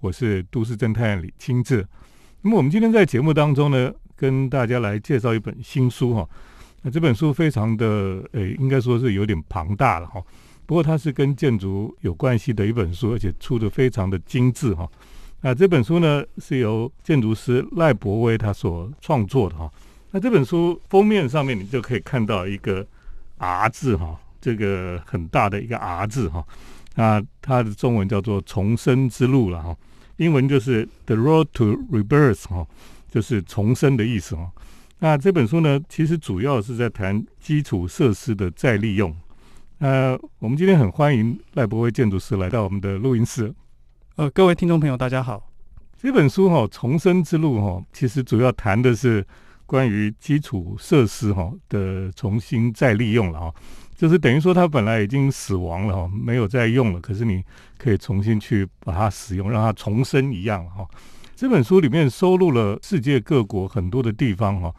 [0.00, 1.86] 我是都市侦探李清志。
[2.40, 6.26] 那么我们今天在节目当中呢，跟大家来介绍一本新书哈。
[6.82, 10.22] 那这本书非常的诶，应该说是有点庞大了哈。
[10.64, 14.88] 不过它是跟建筑有关系的一本书，而且出的非常的精致哈。
[15.42, 19.70] 那这本书呢是由建筑师赖伯威他所创作的哈。
[20.12, 22.86] 那这本书封面上面你就可以看到一个
[23.36, 26.42] R 字哈，这个很大的一个 R 字哈。
[26.94, 29.76] 那它的中文叫做重生之路了哈。
[30.20, 32.66] 英文就是 The Road to Rebirth 哈，
[33.10, 34.52] 就是重生的意思哈。
[34.98, 39.16] 那这本书呢，其实主要是在谈基础设施的再利用。
[39.78, 43.50] 呃，我们今天很欢迎赖博威建筑师来到我们的录音室。
[44.16, 45.50] 呃，各位听众朋友，大家好。
[45.96, 49.26] 这本书哈，《重生之路》哈，其实主要谈的是
[49.64, 53.54] 关于基础设施哈的重新再利用了哈。
[54.00, 57.00] 就是等于说，它本来已经死亡了哈，没有再用了。
[57.02, 57.44] 可是你
[57.76, 60.88] 可以重新去把它使用，让它重生一样哈。
[61.36, 64.74] 这本书里面收录了世界各国很多的地方哈，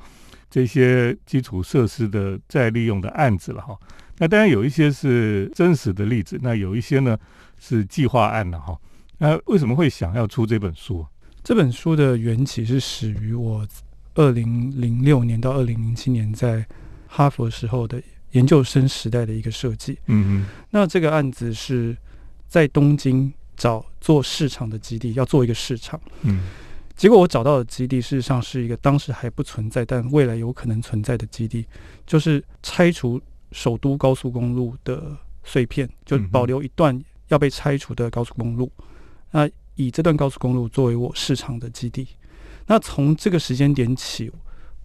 [0.50, 3.78] 这些基础设施的再利用的案子了哈。
[4.18, 7.16] 那当然有一些是真实的例子，那有一些呢
[7.60, 8.76] 是计划案了哈。
[9.20, 11.06] 那为什么会想要出这本书？
[11.44, 13.68] 这本书的缘起是始于我
[14.16, 16.66] 二零零六年到二零零七年在
[17.06, 18.02] 哈佛时候的。
[18.32, 21.96] 研究生时代的一个设计，嗯嗯，那这个案子是
[22.48, 26.48] 在东京找做市场的基地，要做一个市场，嗯，
[26.96, 31.66] 结果我找到的基地事实上是一个当时还不存在，但未来有可能存在的基地，
[32.06, 38.72] 就是拆除首都高速公路的碎片，就保留一段要被拆除的高速公路，
[39.32, 42.08] 那以这段高速公路作为我市场的基地，
[42.68, 44.32] 那从这个时间点起。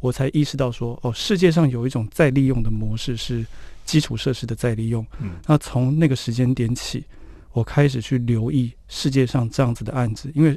[0.06, 3.44] 我才意识到说，哦，世界上有一种再利用的模式是
[3.84, 5.04] 基础设施的再利用。
[5.20, 7.04] 嗯，那从那个时间点起，
[7.52, 10.56] 我开始去留意世界上这样子的案子，因为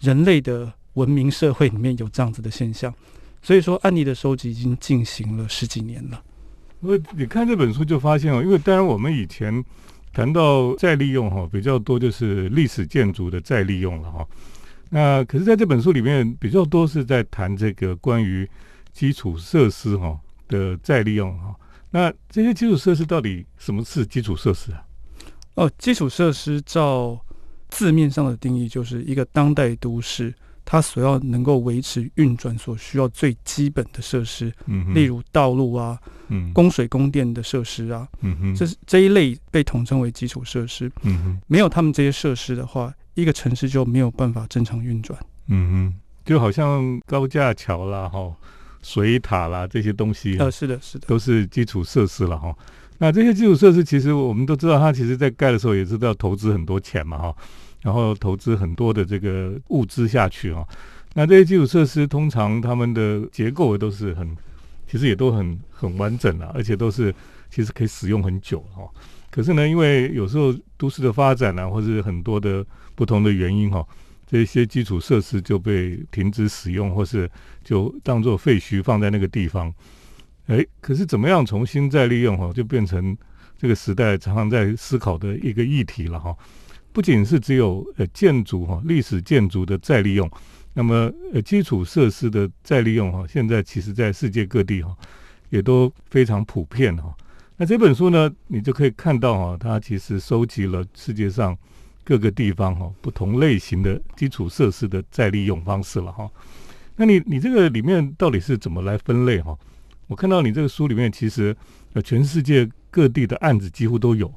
[0.00, 2.92] 人类的文明社会里面有这样子的现象，
[3.40, 6.20] 所以说案例的收集已经进行了十几年了。
[6.80, 9.64] 因为你看这本书就发现哦，因为当然我们以前
[10.12, 14.26] 谈到再利用哈比较多，就是历史建筑的再利用了哈。
[14.90, 18.46] 那可是，在这本书里面比较多是在谈这个关于
[18.92, 21.54] 基础设施哈的再利用哈。
[21.90, 24.84] 那这些基础设施到底什么是基础设施啊？
[25.54, 27.18] 哦，基础设施照
[27.68, 35.98] 字面上的定义，就是一个当代都市它所要能够维持运转所需要最基本的设施，嗯，例如道路啊，
[36.28, 40.90] 嗯，供水供电的设施啊，嗯哼，这是这一类被统称为基础设施。
[41.02, 42.92] 嗯哼，没有他们这些设施的话。
[43.14, 45.20] 一个城市就没有办法正常运转。
[45.48, 48.34] 嗯哼，就好像高架桥啦、哈
[48.82, 52.54] 水塔啦这些东西，呃，是的，是的，都是基础设施了哈。
[52.98, 57.36] 那这些基础设施，其实我们都知道，它其实在盖的时候也是要投资很多钱嘛哈，
[57.80, 60.66] 然后投资很多的这个物资下去哈。
[61.14, 64.36] 那这些基础设施通常它们的结构都是很，
[64.86, 67.12] 其实也都很很完整了，而且都是
[67.50, 68.88] 其实可以使用很久哈。
[69.30, 72.64] 可是呢，因为有时候都市的发展呢，或是很多的
[72.94, 73.84] 不同的原因哈，
[74.32, 77.30] 这些基础设施就被停止使用，或是
[77.62, 79.70] 就当做废墟放在那个地方。
[80.46, 83.14] 哎，可是怎么样重新再利用哈，就变成
[83.58, 86.34] 这个时代常常在思考的一个议题了哈。
[86.94, 90.30] 不仅是只有呃建筑哈，历史建筑的再利用，
[90.72, 94.96] 那么呃基础设施的再利用哈，现在其实在世界各地哈
[95.50, 97.14] 也都非常普遍哈。
[97.58, 101.54] 那这本书呢，你就可以看到哈，它其实收集了世界上
[102.04, 106.30] 各个地方哈不同类型的基础设施的再利用方式了哈。
[106.96, 109.56] 那你你这个里面到底是怎么来分类哈？
[110.08, 111.56] 我看到你这个书里面其实
[111.94, 114.32] 呃全世界各地的案子几乎都有。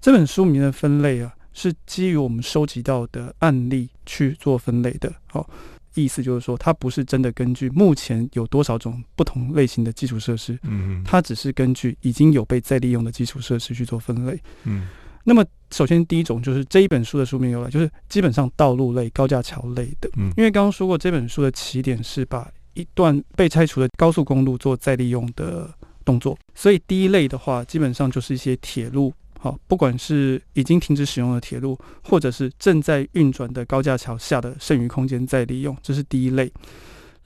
[0.00, 5.12] 这本书名的分类啊，是基于我们收集到的案例去做分类的。
[5.26, 5.48] 好。
[5.94, 14.86] 意思就是说，它不是真的根据目前有多少种不同类型的基础设施，嗯它只是根据已经有被再利用的基础设施去做分类，嗯。
[15.28, 25.70] 那么，首先第一种就是这一本书的书名由来，就是基本上道路类、高架桥类的，嗯，因为刚刚说过，这本书的起点是把一段被拆除的高速公路做再利用的
[26.02, 29.12] 动作，所以第一类的话，基本上就是一些铁路。
[29.38, 36.50] 好，不管是已经停止使用的铁路，或者是正在运转的高架桥下的剩余空间再利用，这是第一类。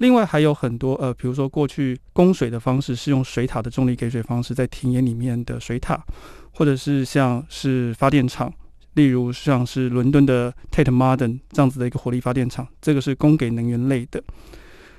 [0.03, 6.05] 另外还有很多呃，比如说过去供水的方式是用水塔的重力给水方式，在田野里面的水塔，
[6.53, 8.53] 或者是像是发电厂，
[8.95, 14.23] 例如像是伦敦的 Tate Modern 这样子的一个火力发电厂，这个是供给能源类的。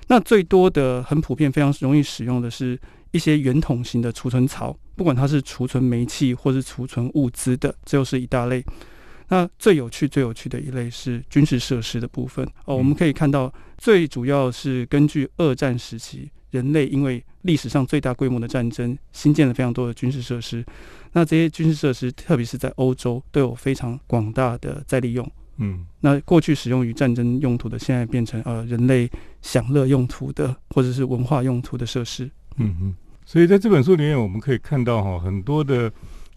[0.08, 2.80] 那最多的、很普遍、非常容易使用的是。
[3.14, 8.66] 一些圆筒型的储存槽，不管它是储存煤气或是储存物资的，这又是一大类。
[9.30, 12.76] 那最有趣、最有趣的一类是军事设施的部分哦。
[12.76, 20.64] 我们可以看到，最主要是根据二战时期人类因为历史上最大规模的战争，新建了非常多的军事设施。
[21.14, 25.32] 那这些军事设施，特别是在欧洲，都有非常广大的再利用。
[25.58, 29.08] 嗯，那过去使用于战争用途的，现在变成呃人类
[29.44, 32.26] 享乐用途的，或者是文化用途的设施。
[32.58, 35.92] 嗯嗯，所以在这本书里面，我们可以看到哈，很多的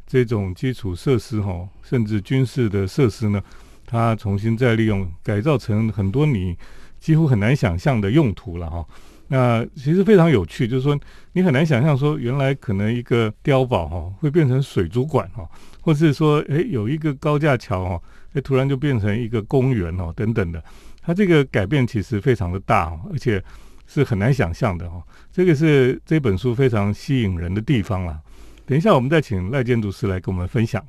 [0.07, 3.43] 这种基础设施哈，甚至军事的设施呢，
[3.85, 6.57] 它重新再利用，改造成很多你
[7.01, 8.87] 几乎很难想象的用途了哈。
[9.29, 10.99] 那其实非常有趣，就是说
[11.33, 15.49] 你很难想象说，原来可能一个碉堡哈会变成水族馆哈，
[15.81, 18.01] 或是说诶有一个高架桥哈。
[18.45, 20.63] 突然就变成一个公园哦，等等的，
[21.01, 23.43] 它这个改变其实非常的大，而且
[23.87, 25.03] 是很难想象的哦。
[25.33, 28.21] 这个是这本书非常吸引人的地方啦。
[28.67, 30.85] 等一下，我们再请赖建筑师来跟我们分享。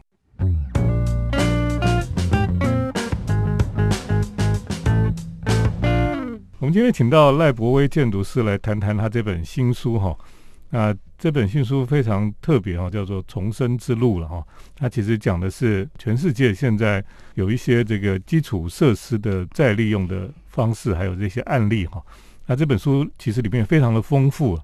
[6.57, 10.17] 我们今天请到赖博威建筑师来谈谈他这本新书哈。
[10.71, 14.43] 那这本新书非常特别哈，叫做《重生之路》了哈。
[14.75, 17.01] 它其实讲的是全世界现在
[17.35, 22.03] 有一些这个基础设施的再利用的方式，还有这些案例哈。
[22.47, 24.59] 那这本书其实里面非常的丰富，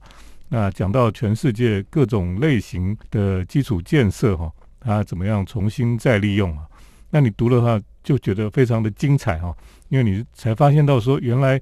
[0.49, 6.65] 那讲到全世界各种类型的基础建设哈，它怎么样重新再利用啊？
[7.09, 9.55] 那你读的话就觉得非常的精彩哈，
[9.89, 11.61] 因为你才发现到说原来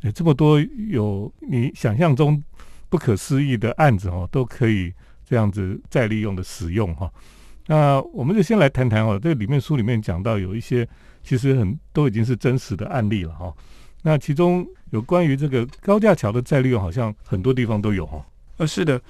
[0.00, 2.42] 有这么多有你想象中。
[2.90, 4.90] 不可思议的案子哦，都可以
[5.22, 7.12] 这样子再利用的使用哈。
[7.66, 10.88] 那我们就先来谈谈哦，这里面书里面讲到有一些
[11.22, 13.54] 其实很都已经是真实的案例了哈。
[14.02, 18.24] 那其中有关于这个高架桥的再利用，好像很多地方都有哈。
[18.58, 19.00] 呃，是的，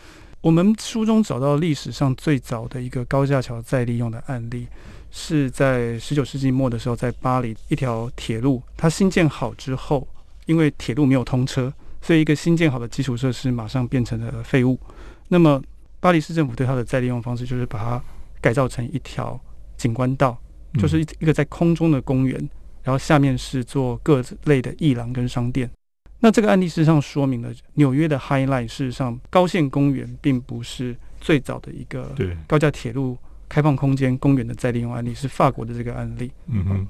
[0.41, 4.67] 我们书中找到历史上最早的一个高架桥再利用的案例，
[5.11, 10.07] 是在十九世纪末的时候，在巴黎一条铁路它新建好之后，
[10.47, 11.73] 因为铁路没有通车。
[12.01, 14.79] 所以，一个新建好的基础设施马上变成了废物。
[15.27, 15.61] 那么，
[15.99, 18.01] 巴黎市政府对它的再利用方式就是把它
[18.41, 19.39] 改造成一条
[19.77, 20.39] 景观道，
[20.79, 22.49] 就是一一个在空中的公园，
[22.89, 25.71] 然后下面是做各类的艺廊跟商店。
[26.21, 32.15] 那这个案例事实上说明了纽约的 High Line，事实上高线公园并不是最早的一个
[32.47, 36.31] 高架铁路开放空间公园的再利用案例，是法国的这个案例。
[36.47, 36.87] 嗯哼，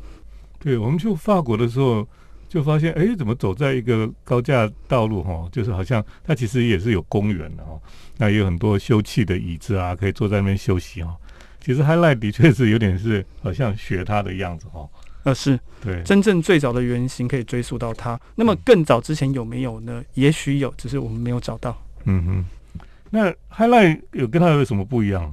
[0.61, 2.07] 对，我们去法国的时候。
[2.49, 5.47] 就发现，哎，怎么走在一个高架道路哈？
[5.53, 7.79] 就是好像它其实也是有公园的哈，
[8.17, 11.15] 那也有很多休憩的椅子啊，可以坐在那边休息哈。
[11.61, 14.89] 其实 Highlight 的确是有点是好像学它的样子哈。
[15.29, 18.19] 呃，是对，真正最早的原型可以追溯到它。
[18.35, 20.03] 那么更早之前有没有呢？
[20.15, 21.77] 也许有，只是我们没有找到。
[22.05, 22.81] 嗯哼，
[23.11, 25.33] 那 Highlight 有跟它有什么不一样？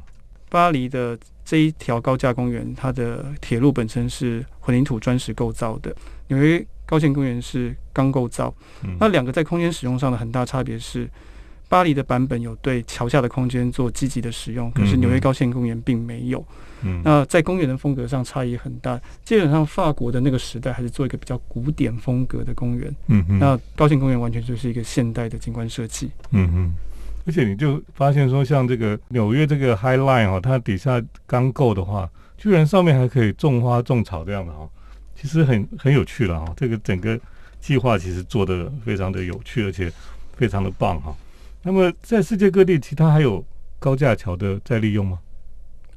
[0.49, 5.95] 巴黎的这一条高架公园，它的铁路本身是混凝土砖石构造的，
[6.27, 6.65] 纽约。
[6.87, 8.53] 高线公园是钢构造，
[8.99, 11.09] 那两个在空间使用上的很大差别是，
[11.67, 16.39] 巴黎的版本有对桥下的空间做积极的使用，可是纽约高线公园并没有。
[16.83, 26.11] 嗯那在公园的风格上差异很大，基本上法国的那个时代还是做一个比较古典风格的公园，嗯嗯那高线公园完全就是一个现代的景观设计。
[26.29, 26.73] 嗯嗯，
[27.25, 32.07] 而且你就发现说，像这个纽约这个 High Line 哦，它底下刚够的话，
[32.37, 34.69] 居然上面还可以种花种草这样的哦。
[35.15, 37.19] 其实很很有趣了哈，这个整个
[37.59, 39.91] 计划其实做的非常的有趣，而且
[40.35, 41.15] 非常的棒哈。
[41.65, 43.43] 那么在世界各地，其他还有
[43.79, 45.17] 高架桥的再利用吗？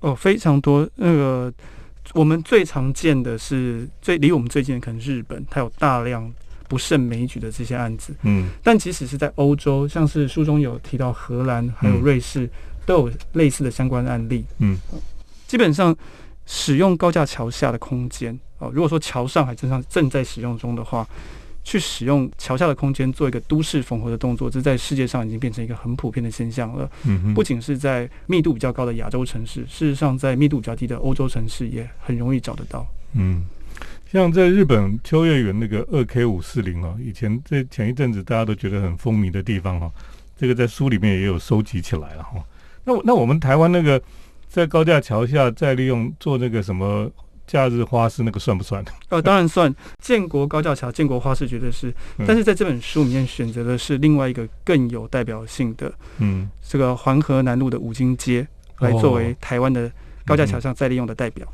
[0.01, 0.89] 哦，非常多。
[0.95, 1.53] 那个
[2.15, 6.33] 我们最常见的是最离我们最近的可能日本，它有大量
[6.69, 8.15] 不胜枚举的这些案子。
[8.23, 12.49] 嗯，但即使是在欧洲，像是书中有提到荷兰还有瑞士，
[12.87, 14.47] 都有类似的相关案例。
[14.61, 14.79] 嗯，
[15.47, 15.95] 基本上
[16.47, 18.39] 使用高架桥下的空间。
[18.57, 21.07] 哦，如果说桥上还正常正在使用中的话，
[21.69, 26.91] 去使用桥下的空间做一个都市缝合的动作，这在世界上已经变成一个很普遍的现象了。
[27.05, 32.87] 嗯，不仅是在密度比较高的亚洲城市，事实上在密度比较低的欧洲城市也很容易找得到。
[33.13, 33.45] 嗯，
[34.11, 39.93] 像在日本秋叶原那个二 K 五四零哦，以前在前一阵子大家都觉得很风靡的地方哈，
[40.39, 42.43] 这个在书里面也有收集起来了哈。
[42.85, 44.01] 那那我们台湾那个
[44.49, 47.11] 在高架桥下再利用做那个什么？
[47.49, 48.85] 假日花市那个算不算？
[49.09, 49.75] 呃，当然算。
[50.01, 51.93] 建国高架桥、建国花市绝对是，
[52.27, 58.47] 但是在这本书里面选择的是另外一个更有代表性的，嗯，这个环河南路的五金街
[58.79, 59.91] 来作为台湾的
[60.25, 61.47] 高架桥上再利用的代表。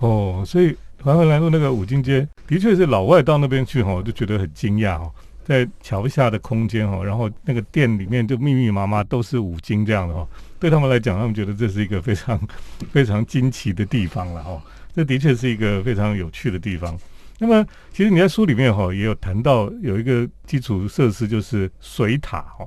[0.00, 5.10] 哦，所以环河南路那个五金街的确是老外到那边去哈，就觉得很惊讶哈，
[5.44, 10.26] 在桥下的空间哈，然后那个店里面就密密麻麻都是五金这样的哈，
[10.60, 12.38] 对他们来讲，他们觉得这是一个非常
[12.92, 14.62] 非常惊奇的地方了哈。
[14.94, 16.98] 这的确是一个非常有趣的地方。
[17.38, 22.66] 那么，其实你在书里面哈也有谈到有一个基础设施，就是水塔哈。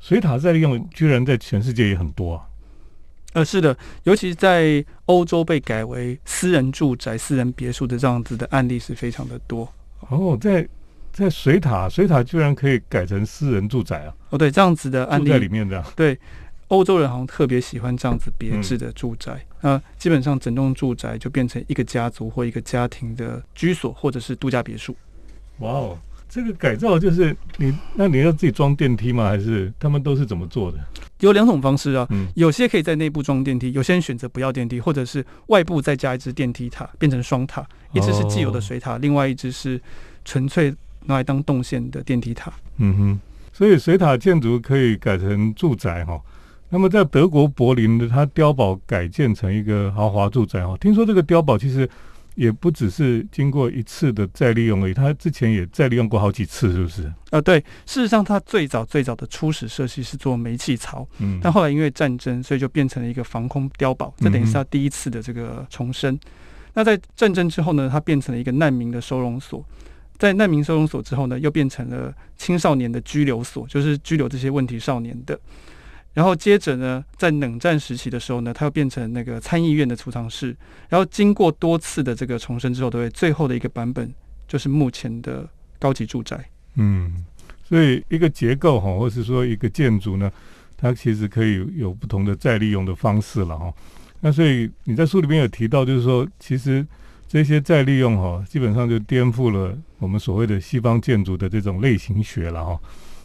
[0.00, 2.42] 水塔在利用，居然在全世界也很多啊。
[3.34, 9.72] 呃，是的，尤其在欧洲被改为私人住宅、私人别墅的这样子的案例是非常的多。
[10.08, 10.68] 哦，在
[11.12, 14.14] 在水塔，水塔居然可以改成私人住宅啊！
[14.30, 15.82] 哦，对，这样子的案例在里面的。
[15.94, 16.18] 对，
[16.72, 19.44] 欧洲人好像特别喜欢这样子别致的住宅。
[19.60, 24.96] 那基本上整栋住宅就变成一个家族或一个家庭的居所，或者是度假别墅。
[25.58, 25.98] 哇哦！
[26.30, 29.28] 这个改造就是你，那你要自己装电梯吗？
[29.28, 30.78] 还是他们都是怎么做的？
[31.20, 37.62] 有两种方式啊，有些可以在内部装电梯，有些人选择不要电梯，或者是外部再加一只电梯塔，变成双塔，
[37.92, 39.78] 一只是既有的水塔，另外一只是
[40.24, 40.74] 纯粹
[41.04, 42.50] 拿来当动线的电梯塔。
[42.78, 43.20] 嗯哼，
[43.52, 46.18] 所以水塔建筑可以改成住宅哈。
[46.72, 50.76] 那么在德国柏林的，它碉堡改建成一个豪华住宅哈。
[50.78, 51.88] 听说这个碉堡其实。
[52.34, 57.12] 也不只是经过一次的再利用而已，它之前也再利用过好几次，是不是？
[57.28, 66.18] 呃，对，事实上它最早最早的初始设计是做煤气槽，嗯，但后来因为战争，所以就变成了一个防空碉堡，这等于是它第一次的这个重生。
[66.72, 69.62] 那在战争之后呢，它变成了一个难民的收容所，
[70.16, 75.38] 在难民收容所之后呢，又变成了青少年的拘留所，就是拘留这些问题少年的。
[76.14, 80.54] 然后接着呢，在冷战时期的时候呢，它又变成那个参议院的储藏室。
[80.88, 84.12] 然后经过多次的这个重生之后，对，最后的一个版本
[84.46, 86.38] 就是目前的高级住宅。
[86.74, 87.24] 嗯，
[87.64, 90.30] 所以一个结构哈，或是说一个建筑呢，
[90.76, 93.72] 它其实可以有不同的再利用的方式了哈。
[94.20, 96.86] 那所以你在书里面有提到，就是说其实
[97.26, 102.78] 这些再利用哈，基本上就颠覆了我们所谓的西方建筑的这种类型学了哈。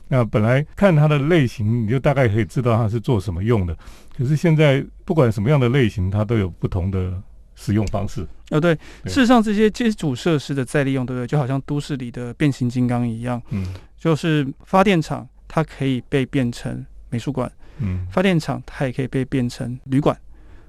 [0.10, 3.78] 那本来看它的类型，你就大概可以知道它是做什么用的。
[4.18, 7.14] 可是现在不管什么样的类型，它都有不同的
[7.56, 8.26] 使用方式。
[8.50, 8.74] 啊，对，
[9.06, 11.28] 事实上这些基础设施的再利用，对不对？
[11.28, 13.42] 就好像都市里的变形金刚一样。
[13.50, 17.52] 嗯，就是发电厂，它可以被变成美术馆。
[17.80, 20.18] 嗯，发电厂它也可以被变成旅馆，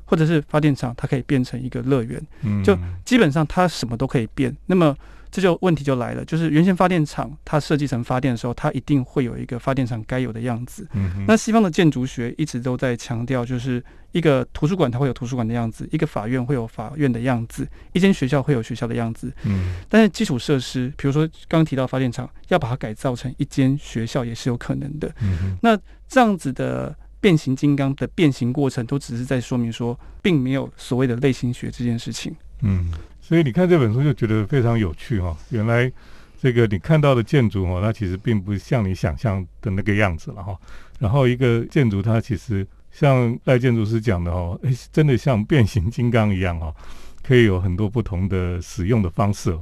[0.04, 2.21] 或者是发电厂它可以变成一个乐园。
[2.42, 4.54] 嗯，就基本上它什么都可以变。
[4.66, 4.95] 那么
[5.30, 10.88] 这就问题就来了，就是原先发电厂它设计成发电的时候，它一定会有一个发电厂该有的样子。
[10.92, 13.82] 嗯，那西方的建筑学一直都在强调，就是
[14.12, 19.32] 一个图书馆它会有图书馆的样子，一个法院会有法院的样子，一间学校会有学校的样子。
[19.44, 25.14] 嗯，但是基础设施，比如说刚刚提到发电厂，要把它改造成一间学校也是有可能的。
[25.20, 32.35] 嗯，那这样子的变形金刚的变形过程，都只是在说明说，并没有所谓的类型学这件事情。
[32.62, 32.90] 嗯。
[33.28, 35.92] 所以你看这本书就觉得非常有趣哈，原来
[36.40, 40.56] 这个你看到的建筑哈，它其实并不像你想象的那个样子了哈。
[40.99, 46.75] 然后一个建筑它其实像赖建筑师讲的哦，诶，真的像变形金刚一样哈，
[47.23, 49.54] 可以有很多不同的使用的方式。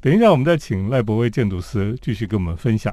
[0.00, 2.92] 等一下我们再请赖博威建筑师继续跟我们分享。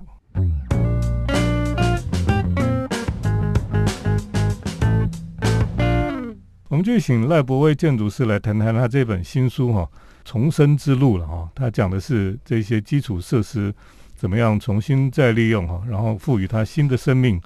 [6.68, 9.90] 我们就请赖博威建筑师来谈谈他这本新书哈。
[10.32, 13.74] 重生之路了哈，他讲的是这些基础设施
[14.16, 17.38] 怎么样重新再利用哈，然后赋予它新的生命。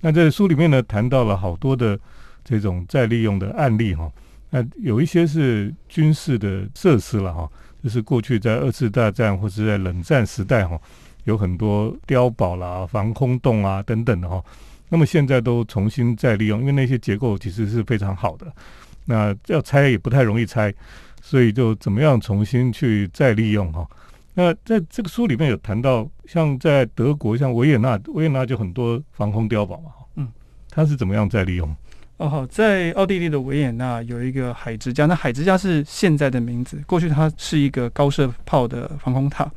[0.00, 1.96] 那在书里面呢，谈到了好多的
[2.42, 4.10] 这种再利用的案例哈。
[4.50, 7.48] 那有一些是军事的设施了哈，
[7.80, 10.76] 就是过去在二次大战或是在冷战时代哈，
[11.22, 14.42] 有很多碉堡啦、防空洞啊等等的哈。
[14.88, 18.52] 那么现在都重新再利用，因为那些结构其实是非常好的。
[19.04, 20.74] 那要拆也不太容易拆。
[21.24, 23.88] 所以就怎么样重新去再利用哈？
[24.34, 30.28] 那在这个书里面有谈到，像在德国，像维也纳，维也纳就很多防空碉堡嘛，嗯，
[30.68, 31.74] 它是怎么样再利用？
[32.16, 39.50] 哦，好，在奥地利的维也纳有一个海之家，那海之家是现在的名字，过去它是一个高射炮的防空塔，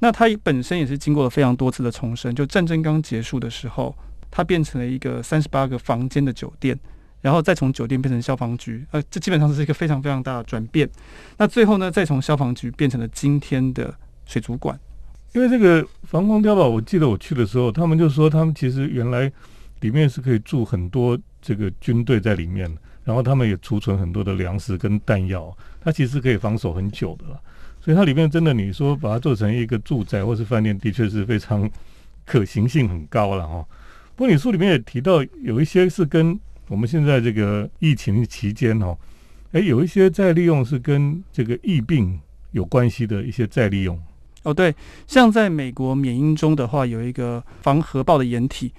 [0.00, 3.94] 那它本身也是经过了非常多次的重生，就战争刚结束的时候，
[4.30, 6.78] 它变成了一个三十八个房间的酒店。
[7.24, 10.86] 然后再从酒店变成消防局，呃，这基本上是一个非常非常大的转变。
[11.38, 13.94] 那最后呢，再从消防局变成了今天的
[14.26, 14.78] 水族馆。
[15.32, 19.32] 因为这个防空碉堡，我记得我去的时候，他们就说他们其实原来
[19.80, 22.70] 里面是可以住很多这个军队在里面，
[23.04, 27.40] 然后他们也储存很多的粮食跟弹药，它其实可以防守很久的了。
[27.80, 31.68] 所以它里面真的，你说把它做成一个住宅或是饭店，的确是非常
[32.26, 33.66] 可行性很高了哈。
[34.14, 38.96] 不过你书里面也提到有一些是跟我们现在这个疫情期间哦，
[39.52, 42.18] 哎，有一些再利用是跟这个疫病
[42.52, 44.00] 有关系的一些再利用。
[44.44, 44.74] 哦，对，
[45.06, 48.72] 像在美国缅因中的话，有一个防核爆的掩体，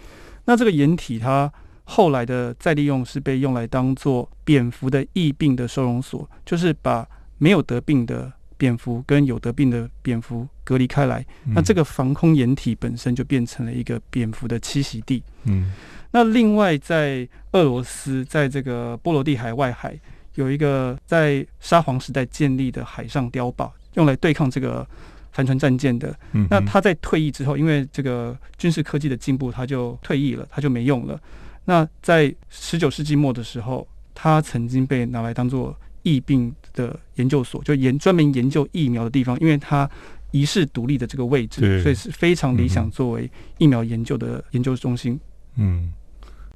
[0.46, 1.51] 那这个掩体它
[1.84, 15.24] 后来的再利用是被用来当做蝙蝠的疫病的收容所，就是把没有得病的蝙蝠跟有得病的蝙蝠隔离开来，那这个防空掩体本身就变成了一个蝙蝠的栖息地。
[15.46, 15.72] 嗯，
[16.12, 19.98] 那另外在俄罗斯，在这个波罗的海外海
[20.34, 24.86] 有一个在沙皇时代建立的海上碉堡，用来对抗这个
[25.32, 26.14] 帆船战舰的。
[26.34, 31.18] 嗯那他在退役之后，因为这个军事科技的进步，他就退役了，他就没用了。
[31.66, 39.90] 那在十九世纪末的时候，他曾经被拿来当做疫病的研究所，就研专门研究疫苗的地方，因为它
[40.32, 45.20] 遗世独立的这个位置，所以是非常理想作为疫苗研究的研究中心。
[45.55, 45.91] 嗯，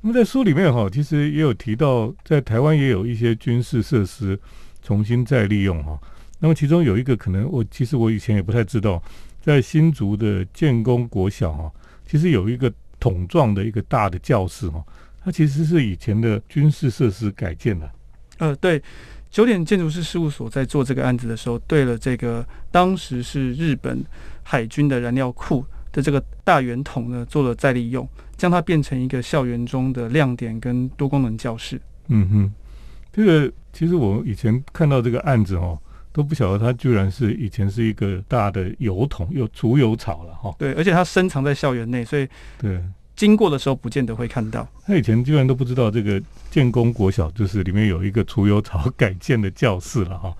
[0.02, 4.40] 那么在书里面哈，其实也有提到，在台湾也有一些军事设施
[4.82, 6.00] 重新再利用哈。
[6.40, 9.02] 那么其中有一个可能我其实我以前也不太知道，
[9.42, 11.72] 在新竹的建工国小哈，
[12.06, 14.84] 其实有一个桶状的一个大的教室哈，
[15.24, 17.90] 它其实是以前的军事设施改建的。
[18.38, 18.82] 呃，对，
[19.30, 24.04] 九点建筑师事务所在做这个案子的时候，对了这个当时是日本
[24.44, 31.80] 海军的燃料库的这个大圆筒呢，做了再利用，将它变成一个校园中的亮点跟多功能教室。
[32.08, 32.52] 嗯哼，
[33.12, 35.80] 这个其实我以前看到这个案子哦，
[36.12, 40.54] 都不晓得它居然是以前是一个大的油桶，有储油槽了哈。
[40.58, 42.82] 对，而且它深藏在校园内，所以对，
[43.20, 44.66] 经过的时候不见得会看到。
[44.86, 50.34] 他以前居然都不知道这个建工国小就是里面有一个储油槽改建的教室了哈。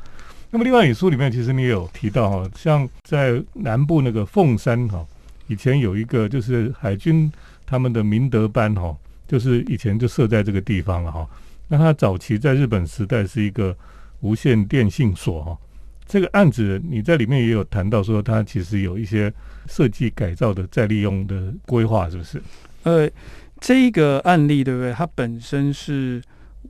[0.50, 5.06] 那么另外，你书里面其实你也有提到哈，像在南部那个凤山哈，
[5.48, 7.30] 以前有一个就是海军
[7.66, 8.96] 他们的明德班哈，
[9.28, 11.28] 就是以前就设在这个地方了哈。
[11.68, 13.76] 那它早期在日本时代是一个
[14.22, 15.58] 无线电信所哈。
[16.08, 19.32] 这个案子你在里面也有谈到说，它其实有一些
[19.68, 22.42] 设计改造的再利用的规划，是不是？
[22.84, 23.10] 呃，
[23.60, 24.94] 这一个案例对不对？
[24.94, 26.22] 它本身是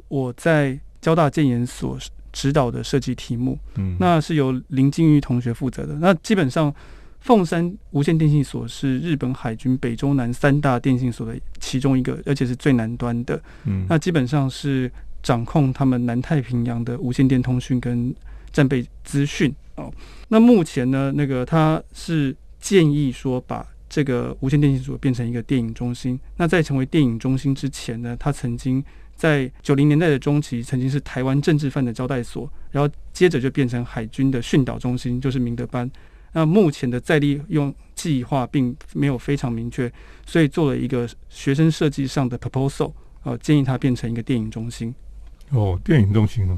[0.07, 1.97] 我在交大建研所
[2.31, 5.95] 指导的设计题目，嗯，那是由林金玉同学负责的。
[5.95, 6.73] 那基本上，
[7.19, 13.41] 凤山无线电信所是日本海军北中南三大电信所的其中一个，而且是最南端的。
[13.65, 14.91] 嗯那基本上是
[15.21, 18.13] 掌控他们南太平洋的无线电通讯跟
[18.51, 19.91] 战备资讯哦。
[20.29, 26.19] 那目前呢，那个他是建议说把这个无线电信所变成一个电影中心。
[26.37, 28.83] 那在成为电影中心之前呢，他曾经
[29.15, 35.89] 在九零年代的中期，曾经是台湾政治犯的招待所，然后接着就变成海军的训导中心，就是明德班。
[36.31, 39.91] 那目前的再利用计划并没有非常明确，
[40.25, 44.93] 所以做了一个学生设计上的 proposal，呃，建议它变成一个电影中心。
[45.49, 46.57] 哦，电影中心哦。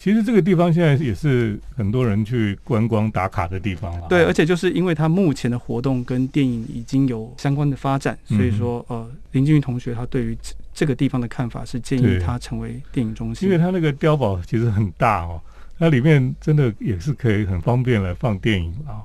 [0.00, 4.06] 其实这个地方现在也是很多人去观光打卡的地方了。
[4.08, 13.46] 对，哦而且就是因为它目前的活动跟电影已经有相关的发展，所以说呃，林金玉同学他对于这这个地方的看法是建议对它成为电影中心。
[13.46, 15.38] 因为它那个碉堡其实很大哦，
[15.76, 19.04] 那里面真的也是可以很方便来放电影啊。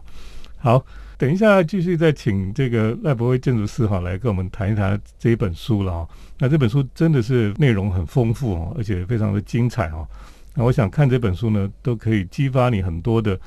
[0.57, 0.81] 好，
[1.17, 6.07] 等一下继续再请这个赖伯威建筑师哈来跟我们谈一谈这一本书了哦。
[6.39, 10.07] 那这本书真的是内容很丰富哦，而且非常的精彩哦。
[10.55, 13.39] 那我想看这本书呢，都可以激发你很多的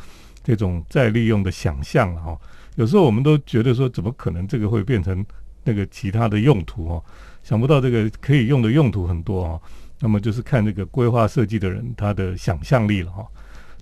[0.45, 2.39] 这种再利用的想象了哈。
[2.77, 5.25] 有时候我们都觉得说，怎么可能这个会变成
[5.65, 7.05] 那个其他的用途哦？
[7.43, 9.63] 想不到这个可以用的用途很多哦。
[10.01, 13.27] 那么就是看这个规划设计的人他的想象力了哈。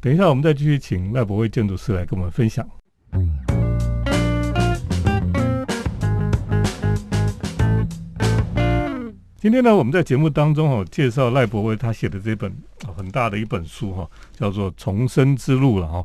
[0.01, 2.67] 等一下我们再继续请赖博威建筑师来跟我们分享。
[3.13, 3.37] 嗯
[9.39, 12.51] 今天呢，我们在节目当中哦，介绍赖伯威他写的这本、
[12.97, 16.03] 很大的一本书哈、叫做《重生之路》了哈、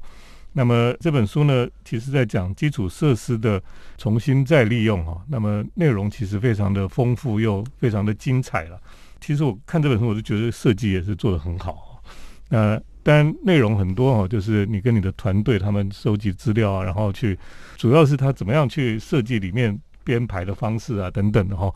[0.51, 3.61] 那么这本书呢，其实在讲基础设施的
[3.97, 8.77] 重新再利用哈、那么内容其实非常的丰富又非常的精彩了。
[9.21, 12.03] 其实我看这本书，我就觉得设计也是做得很好、
[12.49, 17.39] 那当然内容很多哦，就是你跟你的团队他们收集资料啊，然后去，
[17.77, 21.73] 主要是他怎么样去设计里面编排的方式啊等等的哈、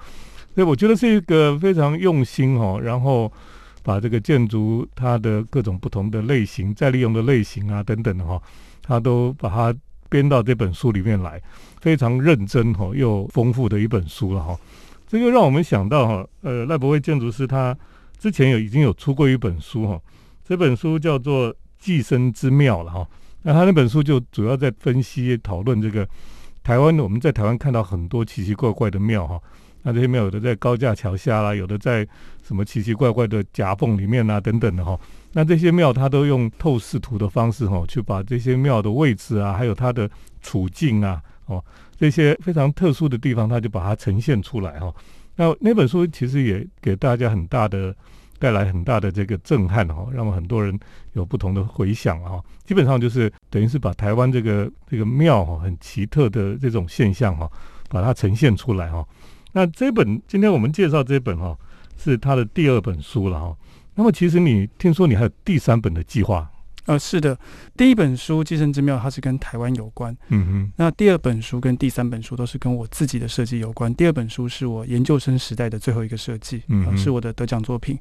[0.56, 3.30] 所以我觉得是一个非常用心哦，然后
[3.84, 8.42] 把这个建筑它的各种不同的类型、再利用的类型啊等等的哈、
[8.82, 9.76] 他都把它
[10.10, 11.42] 编到这本书里面来，
[11.82, 14.58] 非常认真哈、又丰富的一本书了哈、
[15.06, 17.78] 这就让我们想到哈，呃，赖伯威建筑师他
[18.18, 20.00] 之前有已经有出过一本书哈、
[20.48, 23.06] 这本书叫做《寄生之妙》了哈。
[23.42, 26.08] 那他那本书就主要在分析讨论这个
[26.64, 29.40] 台湾，我们在台湾看到很多奇奇怪怪的庙哈。
[29.88, 32.06] 那这些庙有的在高架桥下啦，有的在
[32.44, 35.00] 什么奇奇怪怪的夹缝里面啊，等等的哈。
[35.32, 40.10] 那这些庙它都用透视图的方式哈，去把这些庙的位置啊，还有它的
[40.42, 41.64] 处境啊，哦，
[41.96, 44.92] 这些非常特殊的地方，它就把它呈现出来哈。
[45.36, 47.96] 那那本书其实也给大家很大的
[48.40, 50.76] 带来很大的这个震撼哈，让很多人
[51.14, 52.44] 有不同的回响哈。
[52.64, 57.48] 基本上就是等于是把台湾这个这个庙哈很奇特的这种现象哈，
[57.88, 59.06] 把它呈现出来哈。
[59.56, 61.58] 那这本今天我们介绍这本哈
[61.98, 63.56] 是他的第二本书了哈。
[63.96, 66.52] 那么其实你听说你还有第三本的计划？
[66.86, 67.38] 呃，是的，
[67.76, 70.72] 第一本书《寄生之庙》它是跟台湾有关，嗯哼。
[70.76, 73.94] 那第二本书跟第三本书都是跟我自己的设计有关。
[73.96, 77.98] 第二本书是我研究生时代的最后一个设计，嗯，是我的得奖作品。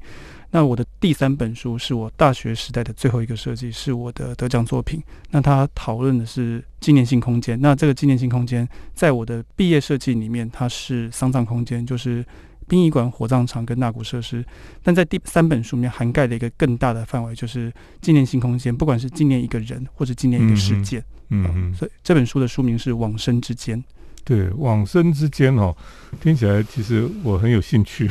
[0.51, 5.01] 那我的第三本书是我大学时代的最后一个设计，是我的得奖作品。
[5.31, 7.59] 那它讨论的是纪念性空间。
[7.59, 12.23] 那这个纪念性空间在我的毕业设计里面，它是丧葬空间，就是。
[12.67, 14.43] 殡仪馆、火葬场跟纳骨设施，
[14.81, 21.03] 但在第三本书里面涵盖了一个更大的范围，就是纪念性空间，不管是纪念一个人或者纪念一个事件。
[21.29, 23.77] 嗯嗯，所以这本书的书名是《往生之间》。
[24.23, 25.75] 对，往生之间哦，
[26.19, 28.09] 听起来其实我很有兴趣。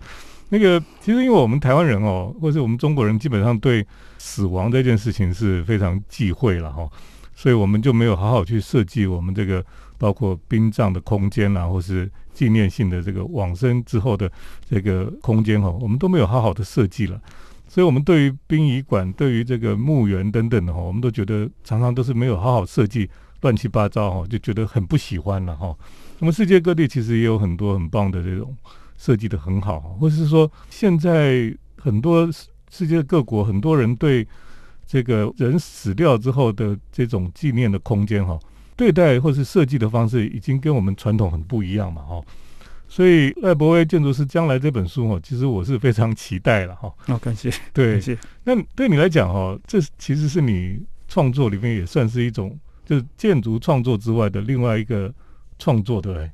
[0.50, 3.86] 那个其实因为我们台湾人哦，或是我们中国人，基本上对
[4.18, 6.88] 死亡这件事情是非常忌讳了哈，
[7.34, 9.64] 所以我们就没有好好去设计我们这个。
[9.98, 14.30] 包括殡葬的空间啊，或是纪念性的这个往生之后的
[14.68, 17.20] 这个空间哦，我们都没有好好的设计了。
[17.66, 25.74] 所以，我们对于殡仪馆、对于这个墓园等等的哈，我们都觉得常常都是没有好好设计，乱七八糟哈，就觉得很不喜欢了哈。
[26.20, 28.56] 那么，世界各地其实也有很多很棒的这种
[28.96, 32.30] 设计的很好，或者是说，现在很多
[32.70, 34.24] 世界各国很多人对
[34.86, 38.38] 这个人死掉之后的这种纪念的空间哈。
[38.76, 42.20] 对待或是设计的方式已经跟我们传统很不一样嘛，哈，
[42.88, 46.92] 所以赖伯威建筑师将来这本书哈，其实我是非常期待了哈。
[46.98, 48.18] 好，感谢，对，感谢。
[48.44, 55.12] 那对你来讲哈，这其实是你创作里面也算是一种，就是建筑创作之外的另外一个
[55.58, 56.30] 创作，对不对？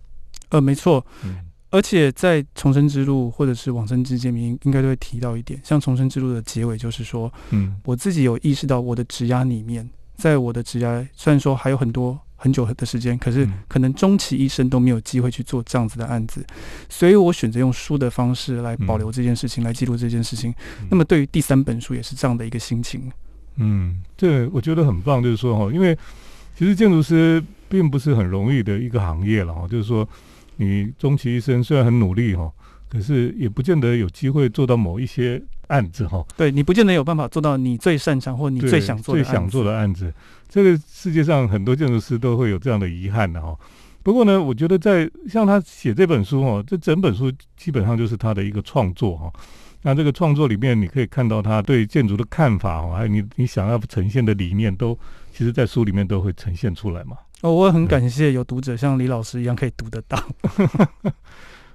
[0.50, 1.04] 呃，没错。
[1.24, 1.38] 嗯。
[1.72, 12.18] 而且在重生之路或者是往生之间，应应该都会提到一点，像重生之路的结尾就是说，嗯，我自己有意识到我的职压里面，在我的职压虽然说还有很多。
[12.42, 16.42] 很久的时间，可是可能终其一生都没有机会去做这样子的案子，
[16.88, 20.54] 所以我选择用书的方式来保留这件事情，来记录这件事情。
[20.90, 23.12] 那么对于第三本书也是这样的一个心情。
[23.56, 25.94] 嗯，这我觉得很棒，就是说哈，因为
[26.56, 30.08] 其实建筑师并不是很容易的一个行业了哈，就是说
[30.56, 32.50] 你终其一生虽然很努力哈，
[32.90, 36.22] 可是也不见得有机会做到某一些案子哈。
[36.36, 40.12] 对你不见得有办法做到你最擅长或你最想做最想做的案子。
[40.48, 43.56] 这个世界上很多建筑师都会有这样的遗憾的哈。
[44.02, 49.32] 不过呢，我觉得在像他写这本书哦，这整本书基本上就是他的一个创作哈。
[49.82, 54.98] 那这个创作里面，你可以看到他对建筑的看法哦，还有你你想要呈现的理念，都
[55.32, 57.16] 其实在书里面都会呈现出来嘛。
[57.42, 60.22] 哦，我很感谢有读者像李老师一样可以读得到。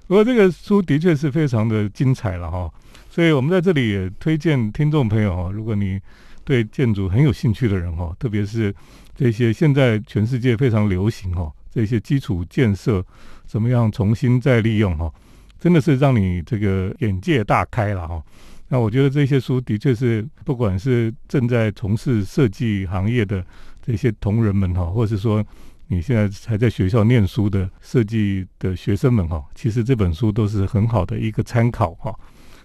[0.06, 2.72] 不过这个书的确是非常的精彩了哈，
[3.10, 6.00] 所以我们在这里也推荐听众朋友哈，如果你
[6.44, 8.74] 对建筑很有兴趣的人哈，特别是
[9.16, 13.04] 这些现在全世界非常流行哈，这些基础建设
[13.46, 15.12] 怎么样重新再利用哈，
[15.58, 18.22] 真的是让你这个眼界大开了哈。
[18.68, 23.44] 那我觉得这些书的确是，不管是正在从事设计行业的
[23.80, 25.44] 这些同仁们哈，或是说
[25.88, 32.14] 你现在还在学校念书的设计的学生们哈，其实这本书都是很好的一个参考哈。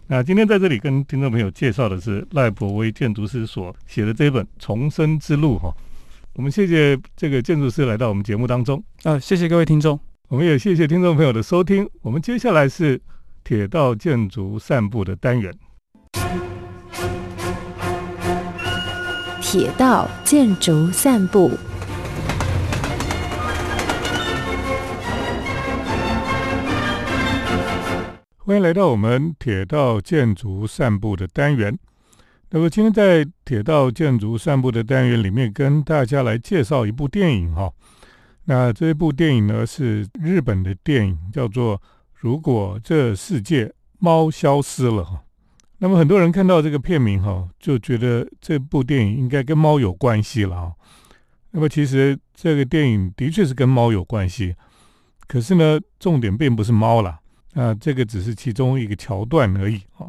[0.08, 5.72] 那今天在这里跟听众朋友介绍的是赖伯威建筑师所写的这本《重生之路》哈，
[6.34, 11.88] 我们谢谢这个建筑师来到我们节目当中啊，谢谢各位听众，我们也谢谢听众朋友的收听。
[12.02, 13.00] 我们接下来是
[13.44, 15.54] 铁道建筑散步的单元，
[19.42, 21.52] 铁道建筑散步。
[28.44, 31.78] 欢迎来到我们铁道建筑散步的单元。
[32.50, 37.72] 那么今天在铁道建筑散步的单元里面，跟大家来介绍一部电影哈。
[38.46, 41.78] 那这部电影呢是日本的电影，叫做
[42.16, 45.22] 《如果这世界猫消失了》哈。
[45.78, 50.72] 那么很多人看到这个片名哈，就觉得这部电影应该跟猫有关系了啊。
[51.52, 54.56] 那么其实这个电影的确是跟猫有关系，
[55.28, 57.20] 可是呢，重点并不是猫了。
[57.54, 60.08] 那这个只是其中一个桥段而已啊。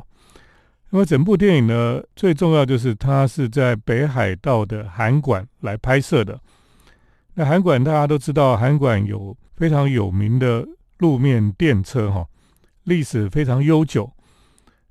[0.90, 6.38] 那么整部电影呢，最重要就是它是在北海道的函馆来拍摄的。
[7.34, 12.26] 那函馆大家都知道，函馆有非常有名的路面电车哈，
[12.84, 14.12] 历史非常悠久。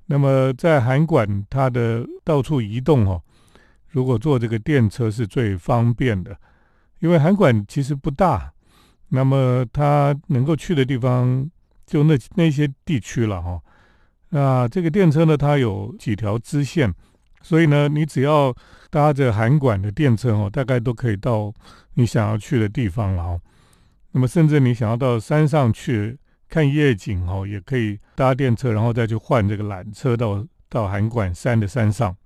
[0.06, 3.22] 那么在函馆，它的到处移动哈，
[3.88, 6.36] 如果坐这个电车是最方便的，
[6.98, 8.52] 因为函馆其实不大，
[9.08, 11.48] 那么它能够去的地方。
[11.92, 13.60] 就那那些地区了哈，
[14.30, 16.90] 那这个电车呢，它有几条支线，
[17.42, 18.54] 所以呢，你只要
[18.88, 21.52] 搭着函馆的电车哦，大概都可以到
[21.92, 23.40] 你想要去的地方了哦。
[24.12, 32.16] 那么，甚至你想要到山上去看夜景哦，也可以搭电车，然后再去换这个缆车到到函馆山的山上。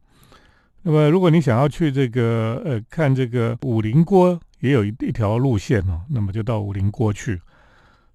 [0.83, 7.41] 那么，如果你想要去这个呃看这个武陵郭，也有一一条路线哦，那么就到武陵郭去。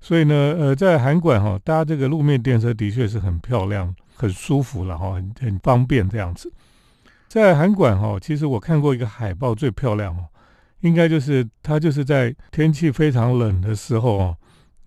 [0.02, 6.52] 所以呢，呃，在韩馆哈搭这个路面电车的确是很漂亮、很舒服了哈，很方便这样子。
[7.28, 10.26] 在韩馆哈，其实我看过一个海报最漂亮哦。
[10.82, 14.38] 应该就是它，就是在天气非常冷的时候哦，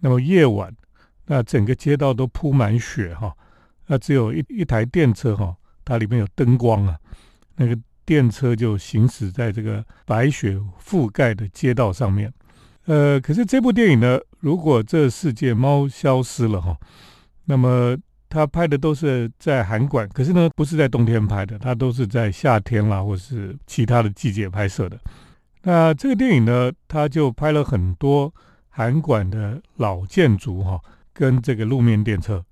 [0.00, 0.74] 那么夜晚，
[1.27, 3.33] 那整个街道都铺满雪哈，
[3.87, 6.98] 那只有一一台电车哈，它里面有灯光啊，
[7.55, 12.33] 那个电车就行驶在这个白雪覆盖的街道上面。
[12.87, 16.76] 呃，可是这部电影呢，如果这世界猫消失了哈，
[17.46, 17.96] 那么
[18.28, 25.00] 他拍的都是在韩馆，可是呢，不是在冬天拍的，他都是在夏天啦，或是其他的季节拍摄的。
[25.62, 28.30] 那这个电影呢，他就拍了很多
[28.68, 30.78] 韩馆的老建筑哈，
[31.14, 32.44] 跟这个路面电车。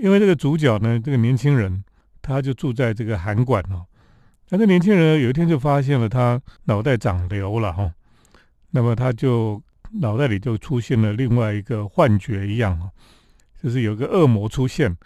[0.00, 1.82] 因为这个主角呢，这个年轻人，
[2.22, 3.84] 他就住在这个韩馆哦。
[4.50, 7.92] 那这年轻人有一天就发现了他脑袋长瘤了哈，
[8.70, 9.60] 那么他就
[10.00, 12.90] 脑袋里就出现了另外一个幻觉一样哈，
[13.62, 14.96] 就是有个恶魔出现，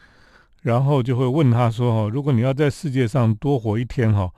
[0.63, 4.31] 然后就会问他说哈，如果你要在世界上多活一天哈。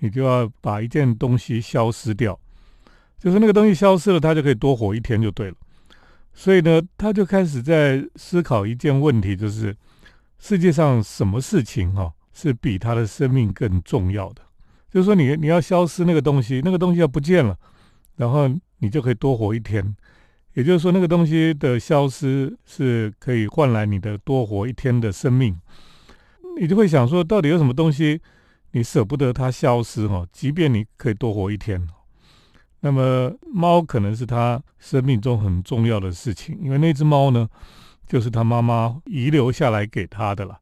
[0.00, 2.38] 你就要把一件东西消失掉，
[3.18, 5.56] 就是那个东西消失了，他就可以多活一天就对了。
[6.34, 9.74] 所以呢，他就开始在思考一件问题，就是
[10.38, 14.42] 世界上什么事情哈是比他的生命更重要的？
[14.90, 17.56] 就是说，你你要消失那个东西，那个东西要不见了，
[18.16, 18.46] 然后
[18.78, 19.96] 你就可以多活一天。
[20.54, 25.58] 也就是说，那个东西的消失是可以换来你的多活一天的生命。
[26.58, 28.20] 你就会想说，到底有什么东西？
[28.72, 31.86] 你舍不得它消失哈，即便你可以多活一天。
[32.80, 37.48] 那么猫可能是它生命中很重要的事情，因为那只猫呢，
[38.06, 40.58] 就是他妈妈遗留下来给他的了。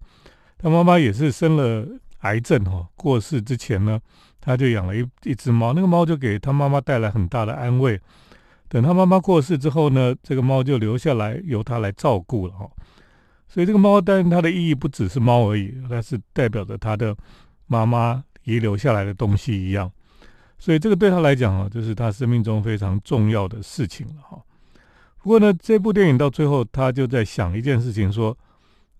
[0.58, 1.86] 他妈妈也是生了
[2.20, 4.00] 癌症哈，过世之前呢，
[4.44, 8.00] 他就养了一一只猫，那个猫就给他妈妈带来很大的安慰。
[8.68, 12.70] 等他妈妈过世之后呢，这个猫就留下来由他来照顾了哈。
[13.48, 17.16] 所以这个猫，当然它的意义不只是猫而已，它是代表着他的。
[17.66, 19.90] 妈妈遗留下来的东西一样，
[20.58, 24.38] 所以这个对他来讲啊，就是他生命中非常重要的事情了哈。
[25.22, 28.36] 不过呢，这部电影到最后，他就在想一件事情，说：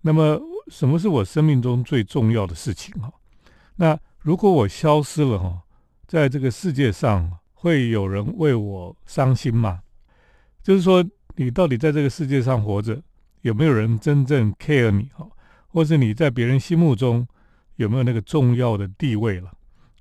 [0.01, 3.13] 那么什么是我生命中最重要的事情哈？
[3.75, 5.61] 那如果我消失了哈，
[6.07, 9.81] 在这个世界上会有人为我伤心吗？
[10.63, 12.99] 就是说，你到底在这个世界上活着，
[13.41, 15.27] 有没有人真正 care 你哈？
[15.67, 17.27] 或是你在别人心目中？
[17.75, 19.51] 有没有那个重要的地位了？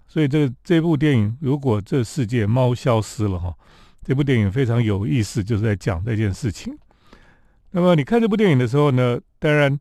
[0.08, 3.54] 所以这这部电影，如果这世界猫消失了哈，
[4.02, 6.74] 这部电影非常有意思，就是在讲这件事情。
[7.72, 9.78] 那么你看这部电影的时候呢，当然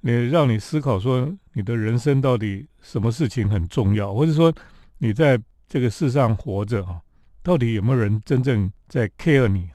[0.00, 4.52] 你让你思考说，你的人生到底什么事情很重要，或者说
[4.98, 7.00] 你在这个世上活着哈，
[7.42, 9.70] 到底有没有人真正在 care 你？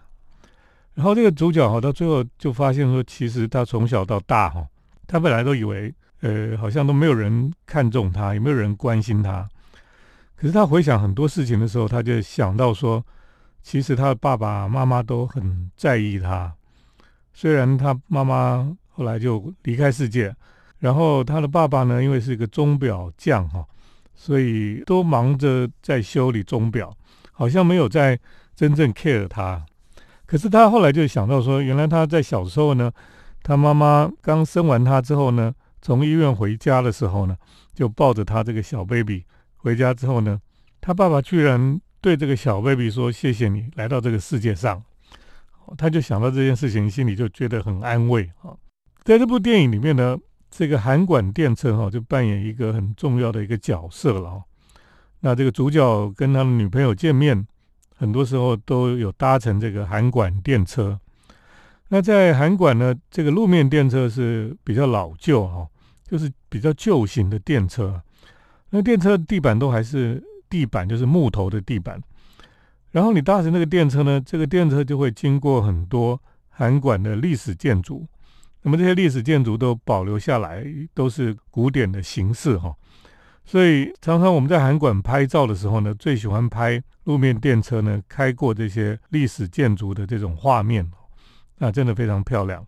[0.93, 4.67] 然后这个主角哈，到最后就发现说，其实他从小到大哈，
[5.07, 5.93] 他本来都以为。
[6.21, 9.47] 呃，好像都没有人看重他，也没有人关心他。
[10.35, 13.05] 可是他回想很多事情的时候，他就想到说，
[13.61, 16.51] 其实他的爸爸妈妈都很在意他。
[17.31, 20.34] 虽然他妈妈后来就离开世界，
[20.79, 23.65] 然后他的爸爸呢，因为是一个钟表匠哈，
[24.15, 26.95] 所以都忙着在修理钟表，
[27.34, 28.17] 好像没有在
[28.55, 29.65] 真正 care 他。
[30.25, 32.91] 可是他后来就想到说，原来他在小时候呢，
[33.43, 35.53] 他妈妈刚生完他之后呢。
[35.81, 37.38] 从医院回家的时候呢，
[37.75, 39.23] 就抱着他这个小 baby
[39.58, 40.41] 回家之后呢，
[40.81, 44.81] 他爸爸居然对这个小 baby 说：“谢谢你来到这个世界上。”
[45.77, 48.58] 他就想到这件事情，心里就觉得很安慰啊。
[49.06, 50.18] 在这部电影里面呢，
[50.50, 54.44] 这个韩馆电车哈就扮演一个很重要的一个角色了。
[55.20, 57.46] 那这个主角跟他的女朋友见面，
[57.96, 61.00] 很多时候都有搭乘这个韩馆电车。
[61.89, 65.68] 那在韩馆呢，这个路面电车是比较老旧哈。
[66.08, 68.00] 就是比较旧型的电车，
[68.70, 72.00] 那电车地板都还是地板，就是木头的地板。
[72.91, 78.06] 然后你搭乘那个电车呢，这个电车就会经过很多韩馆的历史建筑。
[78.65, 82.75] 那么这些历史建筑都保留下来，都是古典的形式哈。
[83.45, 90.91] 所以常常我们在韩馆拍照的时候呢，最喜欢拍路面电车呢开过这些历史建筑的这种画面，
[91.60, 92.65] 那真的非常漂亮。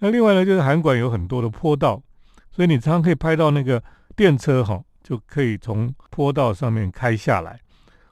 [0.00, 2.02] 那另外呢，就是韩馆有很多的坡道。
[2.50, 3.80] 所以你常常可以拍到那个
[4.16, 7.60] 电车哈，就可以从坡道上面开下来，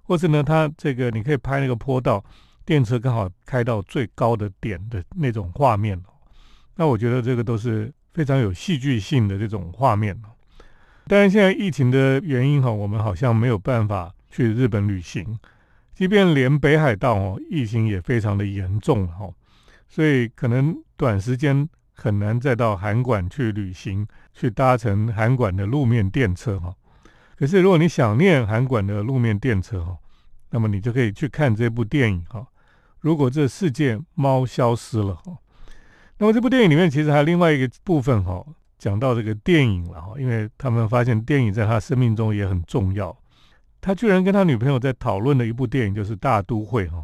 [0.05, 2.25] 或是呢，它这个你可以拍那个坡道，
[2.65, 6.01] 电车刚好开到最高的点的那种画面
[6.77, 10.17] 那我觉得这个都是非常有戏剧性的这种画面
[11.09, 15.39] 当然，现在疫情的原因哈，我们好像没有办法去日本旅行，
[15.95, 19.31] 即便连北海道哦，疫情也非常的严重哈，
[19.89, 26.75] 所以可能短时间很难再到函馆去旅行，去搭乘函馆的路面电车哈。
[27.37, 29.97] 可是如果你想念函馆的路面电车哈，
[30.51, 32.47] 那么你就可以去看这部电影哈。
[32.99, 35.37] 如果这世界猫消失了哈，
[36.19, 38.45] 那么这部电影里面其实还有另外一个部分哈。
[38.79, 43.17] 讲到这个电影了哈，因为他们发现电影在他生命中也很重要。
[43.81, 47.03] 他居然跟他女朋友在讨论的一部电影就是《大都会》哈，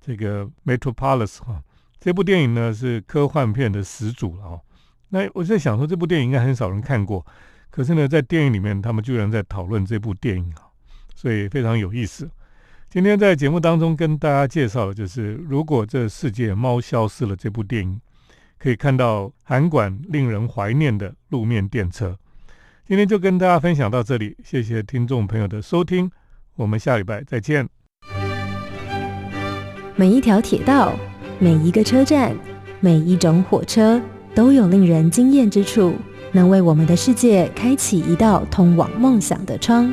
[0.00, 1.62] 这个 Metropolis 哈。
[2.00, 4.60] 这部电影呢是科幻片的始祖了哈。
[5.10, 7.24] 那我在想说，这部电影应该很少人看过，
[7.70, 10.66] 可是呢，在电影里面他们居然在讨论这部电影啊，
[11.14, 12.28] 所以非常有意思。
[12.90, 18.00] 今天在节目当中跟大家介绍的就是，如果这世界猫消失了这部电影。
[18.62, 22.16] 可以看到韩馆令人怀念的路面电车。
[22.86, 26.08] 今天就跟大家分享到这里，谢谢听众朋友的收听，
[26.54, 27.68] 我们下礼拜再见。
[29.96, 30.92] 每一条铁道、
[31.40, 32.36] 每一个车站、
[32.78, 34.00] 每一种火车
[34.32, 35.96] 都有令人惊艳之处，
[36.30, 39.92] 能为我们的世界开启一道通往梦想的窗。